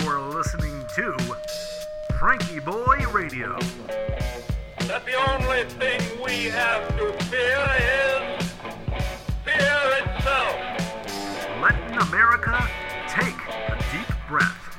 [0.00, 1.12] You're listening to
[2.12, 3.58] FrankieBoi Radio.
[4.86, 8.50] that the only thing we have to fear is
[9.44, 10.56] fear itself.
[11.62, 12.68] Letting America
[13.08, 14.76] take a deep breath.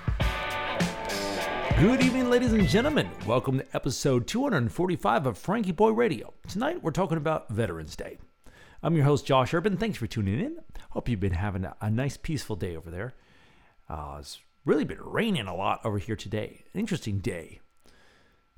[1.79, 3.09] Good evening, ladies and gentlemen.
[3.25, 6.33] Welcome to episode 245 of FrankieBoi Radio.
[6.47, 8.17] Tonight, we're talking about Veterans Day.
[8.83, 9.77] I'm your host, Josh Urban.
[9.77, 10.59] Thanks for tuning in.
[10.91, 13.15] Hope you've been having a, a nice, peaceful day over there.
[13.89, 16.65] Uh, it's really been raining a lot over here today.
[16.73, 17.59] Interesting day.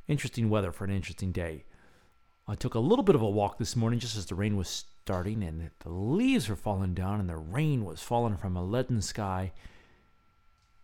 [0.08, 1.66] Interesting weather for an interesting day.
[2.48, 4.86] I took a little bit of a walk this morning just as the rain was
[5.04, 9.02] starting, and the leaves were falling down, and the rain was falling from a leaden
[9.02, 9.52] sky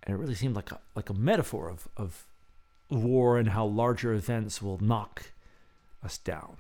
[0.06, 2.28] and it really seemed like a, like a metaphor of, of
[2.90, 5.32] war and how larger events will knock
[6.04, 6.58] us down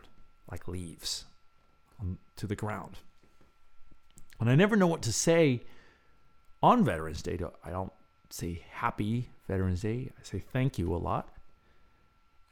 [0.49, 1.25] like leaves
[1.99, 2.97] on, to the ground.
[4.39, 5.61] And I never know what to say
[6.61, 7.39] on Veterans Day.
[7.63, 7.93] I don't
[8.29, 10.11] say happy Veterans Day.
[10.19, 11.29] I say thank you a lot.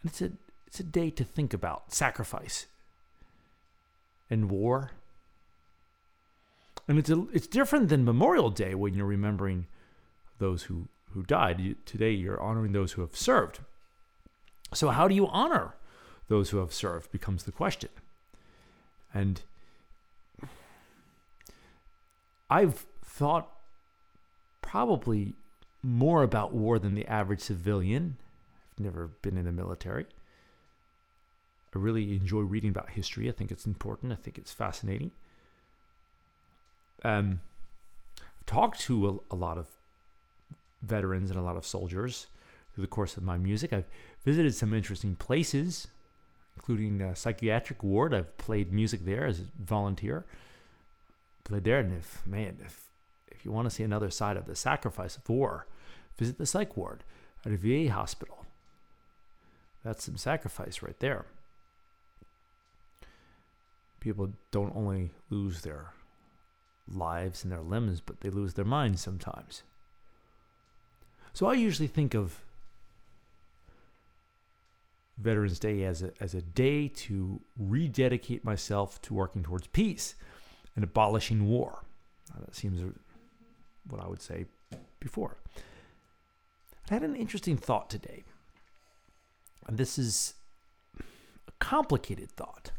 [0.01, 0.31] And it's a
[0.67, 2.65] it's a day to think about sacrifice
[4.29, 4.91] and war.
[6.87, 9.67] And it's a, it's different than Memorial Day when you're remembering
[10.39, 11.61] those who, who died.
[11.61, 13.59] You, today, you're honoring those who have served.
[14.73, 15.75] So, how do you honor
[16.27, 17.89] those who have served becomes the question.
[19.13, 19.41] And
[22.49, 23.49] I've thought
[24.61, 25.35] probably
[25.83, 28.17] more about war than the average civilian.
[28.71, 30.05] I've never been in the military.
[31.75, 33.27] I really enjoy reading about history.
[33.27, 34.13] I think it's important.
[34.13, 35.11] I think it's fascinating.
[37.03, 37.41] Um,
[38.19, 39.67] I've talked to a, a lot of
[40.81, 42.27] veterans and a lot of soldiers
[42.73, 43.73] through the course of my music.
[43.73, 43.87] I've
[44.23, 45.87] visited some interesting places,
[46.55, 48.13] including a psychiatric ward.
[48.13, 50.25] I've played music there as a volunteer.
[51.43, 52.87] Played there, and if man, if
[53.27, 55.67] if you want to see another side of the sacrifice of war,
[56.17, 57.03] visit the psych ward
[57.45, 58.45] at a VA hospital.
[59.83, 61.25] That's some sacrifice right there.
[63.99, 65.93] People don't only lose their
[66.87, 69.63] lives and their limbs, but they lose their minds sometimes.
[71.33, 72.39] So I usually think of
[75.17, 80.15] Veterans Day as a, as a day to rededicate myself to working towards peace
[80.75, 81.83] and abolishing war.
[82.39, 82.81] That seems
[83.89, 84.45] what I would say
[84.99, 85.37] before.
[86.89, 88.23] I had an interesting thought today.
[89.67, 90.33] And this is
[90.99, 92.71] a complicated thought.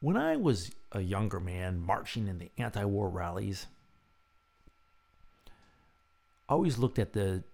[0.00, 3.66] When I was a younger man marching in the anti war rallies,
[6.48, 7.44] I always looked at the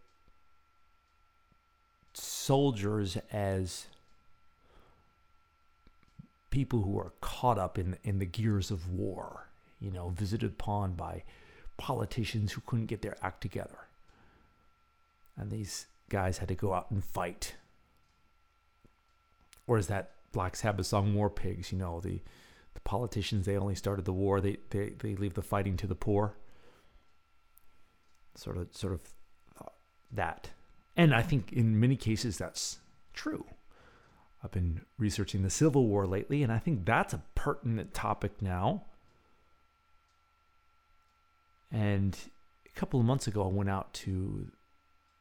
[2.14, 3.86] soldiers as
[6.50, 9.48] people who are caught up in, in the gears of war,
[9.80, 11.22] you know, visited upon by
[11.76, 13.85] politicians who couldn't get their act together.
[15.36, 17.54] And these guys had to go out and fight.
[19.66, 22.20] Or is that Black Sabbath song War Pigs, you know, the
[22.74, 25.94] the politicians they only started the war, they they, they leave the fighting to the
[25.94, 26.34] poor.
[28.34, 29.00] Sort of sort of
[29.60, 29.70] uh,
[30.12, 30.50] that.
[30.96, 32.78] And I think in many cases that's
[33.12, 33.46] true.
[34.44, 38.84] I've been researching the Civil War lately, and I think that's a pertinent topic now.
[41.72, 42.16] And
[42.64, 44.48] a couple of months ago, I went out to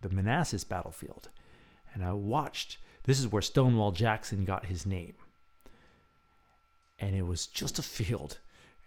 [0.07, 1.29] the Manassas battlefield
[1.95, 2.77] and I watched.
[3.05, 5.15] This is where Stonewall Jackson got his name.
[6.99, 8.37] And it was just a field,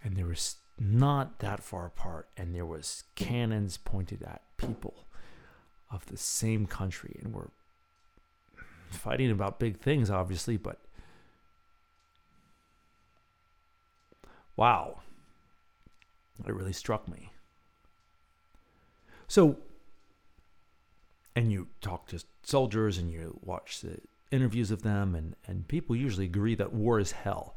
[0.04, 5.06] and there was not that far apart, and there was cannons pointed at people
[5.90, 7.50] of the same country, and we're
[8.90, 10.80] fighting about big things, obviously, but
[14.56, 15.00] wow,
[16.46, 17.30] it really struck me.
[19.26, 19.58] So,
[21.34, 24.00] and you talk to soldiers and you watch the
[24.30, 27.54] interviews of them, and, and people usually agree that war is hell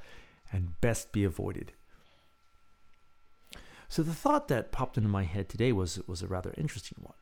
[0.51, 1.73] and best be avoided.
[3.89, 7.15] So the thought that popped into my head today was was a rather interesting one.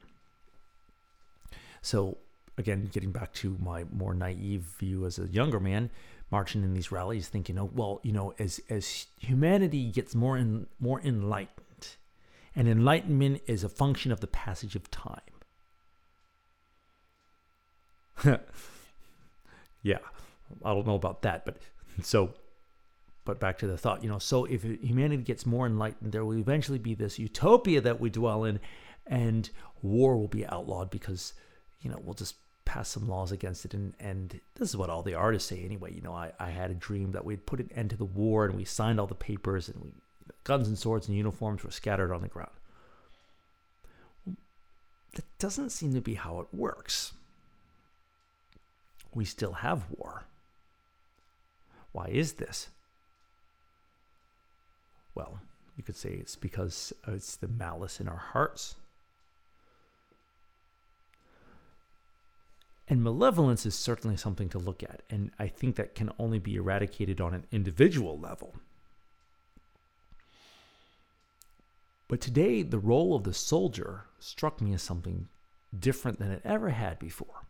[1.81, 2.17] So
[2.59, 5.89] again, getting back to my more naive view as a younger man,
[6.29, 10.67] marching in these rallies, thinking, oh well, you know, as as humanity gets more and
[10.79, 11.95] more enlightened,
[12.55, 15.21] and enlightenment is a function of the passage of time.
[19.83, 19.99] yeah,
[20.63, 21.57] I don't know about that, but
[22.03, 22.33] so,
[23.25, 26.37] but back to the thought, you know, so if humanity gets more enlightened, there will
[26.37, 28.59] eventually be this utopia that we dwell in,
[29.07, 29.49] and
[29.81, 31.33] war will be outlawed because,
[31.81, 32.35] you know, we'll just
[32.69, 33.73] pass some laws against it.
[33.73, 35.91] And, and this is what all the artists say anyway.
[35.91, 38.45] You know, I, I had a dream that we'd put an end to the war
[38.45, 39.91] and we signed all the papers and we,
[40.43, 42.51] guns and swords and uniforms were scattered on the ground.
[45.15, 47.13] that doesn't seem to be how it works.
[49.13, 50.25] We still have war.
[51.91, 52.69] Why is this?
[55.15, 55.39] Well,
[55.75, 58.75] you could say it's because it's the malice in our hearts.
[62.87, 66.55] And malevolence is certainly something to look at, and I think that can only be
[66.55, 68.55] eradicated on an individual level.
[72.07, 75.27] But today, the role of the soldier struck me as something
[75.77, 77.45] different than it ever had before.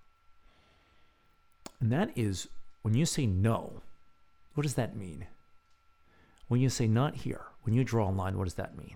[1.80, 2.48] And that is
[2.82, 3.82] when you say no,
[4.54, 5.26] what does that mean?
[6.48, 8.96] When you say not here, when you draw a line, what does that mean?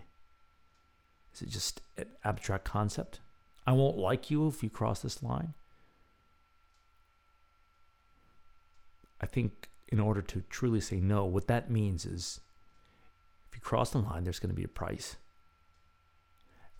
[1.33, 3.19] Is it just an abstract concept?
[3.65, 5.53] I won't like you if you cross this line?
[9.21, 12.41] I think in order to truly say no, what that means is
[13.50, 15.15] if you cross the line, there's going to be a price.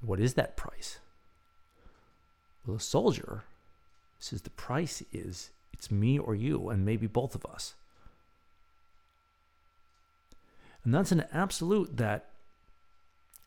[0.02, 1.00] What is that price?
[2.66, 3.44] Well, a soldier
[4.20, 7.74] says the price is it's me or you, and maybe both of us.
[10.84, 12.30] And that's an absolute that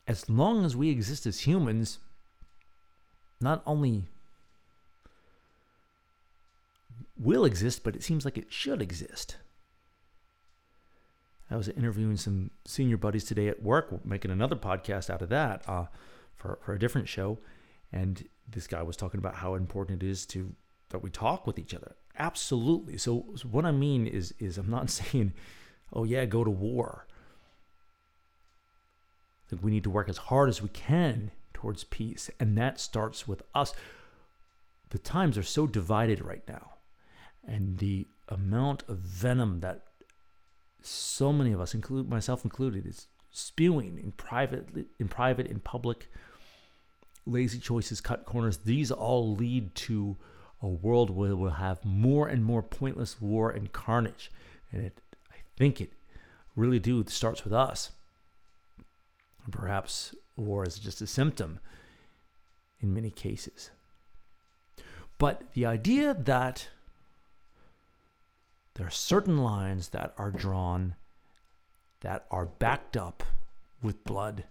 [0.07, 1.99] as long as we exist as humans,
[3.39, 4.03] not only
[7.17, 9.37] will exist, but it seems like it should exist.
[11.49, 15.63] I was interviewing some senior buddies today at work, making another podcast out of that
[15.67, 15.85] uh,
[16.35, 17.37] for, for a different show.
[17.91, 20.53] And this guy was talking about how important it is to
[20.89, 21.95] that we talk with each other.
[22.17, 22.97] Absolutely.
[22.97, 25.33] So, what I mean is is I'm not saying,
[25.93, 27.07] oh yeah, go to war.
[29.49, 33.27] Think we need to work as hard as we can towards peace, and that starts
[33.27, 33.73] with us.
[34.89, 36.77] The times are so divided right now
[37.47, 39.83] and the amount of venom that
[40.81, 44.67] so many of us, include myself included, is spewing in private,
[44.99, 46.07] in private, in public.
[47.25, 48.57] Lazy choices, cut corners.
[48.57, 50.17] These all lead to
[50.61, 54.31] a world where we'll have more and more pointless war and carnage.
[54.71, 55.01] And it,
[55.31, 55.91] I think it
[56.55, 57.91] really do starts with us.
[59.51, 61.59] Perhaps war is just a symptom
[62.81, 63.71] in many cases.
[65.17, 66.67] But the idea that
[68.75, 70.95] there are certain lines that are drawn
[72.01, 73.23] that are backed up
[73.81, 74.43] with blood.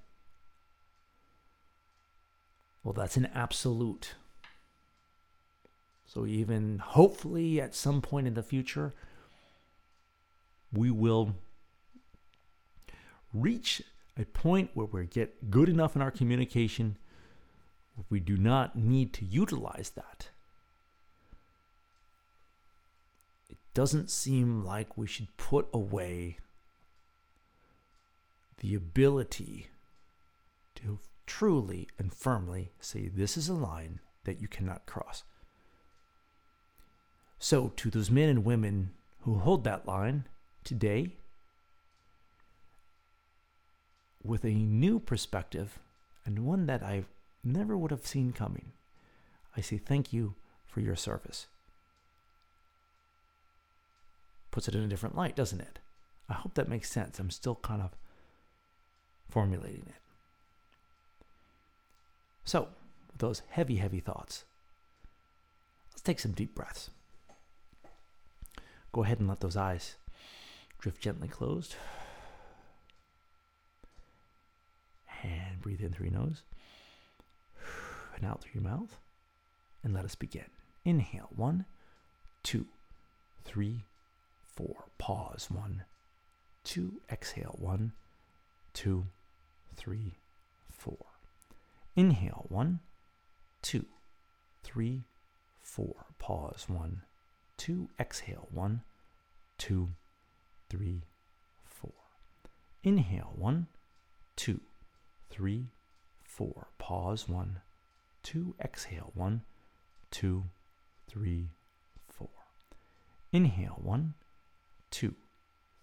[2.82, 4.14] Well, that's an absolute.
[6.06, 8.94] So, even hopefully at some point in the future,
[10.73, 11.35] we will
[13.35, 13.82] reach
[14.19, 16.97] a point where we get good enough in our communication.
[18.08, 20.29] We do not need to utilize that.
[23.50, 26.38] It doesn't seem like we should put away
[28.59, 29.67] the ability
[30.76, 35.25] to truly and firmly say, This is a line that you cannot cross.
[37.38, 38.91] So, to those men and women
[39.23, 40.25] who hold that line
[40.65, 41.11] today,
[44.25, 45.79] with a new perspective
[46.25, 47.05] and one that I
[47.44, 48.73] never would have seen coming,
[49.56, 50.35] I say thank you
[50.67, 51.47] for your service
[54.56, 55.81] puts it in a different light, doesn't it?
[56.31, 57.19] I hope that makes sense.
[57.19, 57.91] I'm still kind of
[59.29, 60.00] formulating it.
[62.47, 62.69] So,
[63.09, 64.45] with those heavy, heavy thoughts,
[65.93, 66.88] let's take some deep breaths.
[68.93, 69.97] Go ahead and let those eyes
[70.78, 71.76] drift gently closed.
[75.23, 76.43] And breathe in through your nose
[78.14, 78.97] and out through your mouth.
[79.85, 80.47] And let us begin.
[80.85, 81.64] Inhale one,
[82.43, 82.66] two,
[83.45, 83.85] three,
[84.55, 84.85] four.
[84.99, 85.50] Pause.
[85.50, 85.83] One,
[86.64, 87.00] two.
[87.11, 87.57] Exhale.
[87.59, 87.93] One,
[88.73, 89.07] two,
[89.76, 90.14] three,
[90.73, 91.07] four.
[91.95, 92.47] Inhale.
[92.49, 92.81] One,
[93.62, 93.85] two,
[94.64, 95.02] three,
[95.62, 96.07] four.
[96.19, 96.69] Pause.
[96.69, 97.02] One,
[97.56, 97.88] two.
[97.98, 98.48] Exhale.
[98.50, 98.82] One,
[99.58, 99.90] two,
[100.68, 101.02] three,
[101.64, 101.92] four.
[102.82, 103.32] Inhale.
[103.34, 103.66] One,
[104.36, 104.60] two,
[105.30, 105.66] three,
[106.25, 106.68] four.
[106.78, 107.28] Pause.
[107.28, 107.60] One,
[108.22, 108.54] two.
[108.60, 109.10] Exhale.
[109.14, 109.42] One,
[110.10, 110.44] two,
[111.08, 111.48] three,
[112.08, 112.28] four.
[113.32, 113.78] Inhale.
[113.82, 114.14] One,
[114.90, 115.14] two,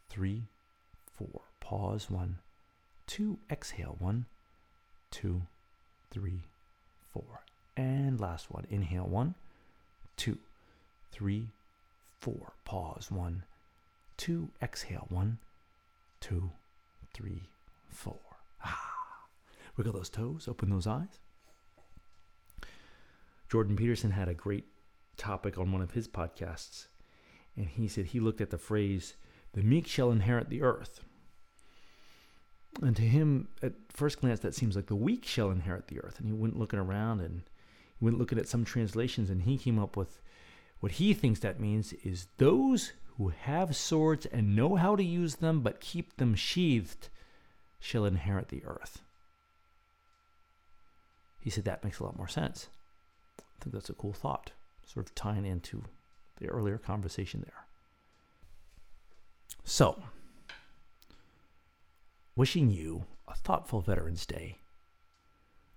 [0.09, 0.43] three,
[1.11, 1.41] four.
[1.59, 2.37] Pause one,
[3.07, 3.39] two.
[3.49, 4.25] Exhale one,
[5.11, 5.43] two,
[6.11, 6.41] three,
[7.11, 7.41] four.
[7.75, 8.65] And last one.
[8.69, 9.35] Inhale one,
[10.17, 10.37] two,
[11.11, 11.47] three,
[12.23, 12.53] four.
[12.63, 13.43] Pause one,
[14.15, 14.49] two.
[14.61, 15.39] Exhale one,
[16.21, 16.51] two,
[17.13, 17.43] three,
[17.89, 18.19] four.
[18.63, 18.91] Ah.
[19.75, 21.19] Wiggle those toes, open those eyes.
[23.49, 24.65] Jordan Peterson had a great
[25.17, 26.87] topic on one of his podcasts
[27.57, 29.15] and he said he looked at the phrase,
[29.51, 31.01] the meek shall inherit the earth.
[32.81, 36.19] And to him, at first glance, that seems like the weak shall inherit the earth.
[36.19, 37.43] And he went looking around and
[37.99, 40.21] He went looking at some translations and he came up with
[40.83, 45.35] what he thinks that means is those who have swords and know how to use
[45.35, 47.07] them but keep them sheathed
[47.79, 48.99] shall inherit the earth.
[51.39, 52.67] He said that makes a lot more sense.
[53.39, 54.51] I think that's a cool thought,
[54.85, 55.83] sort of tying into
[56.41, 57.65] the earlier conversation there.
[59.63, 60.03] So,
[62.35, 64.57] wishing you a thoughtful Veterans Day.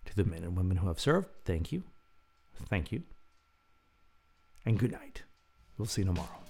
[0.06, 1.84] To the men and women who have served, thank you.
[2.68, 3.04] Thank you.
[4.66, 5.22] And good night.
[5.78, 6.45] We'll see you tomorrow.